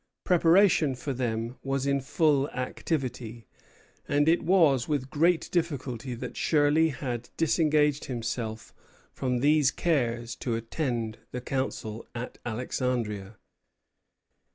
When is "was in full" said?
1.61-2.49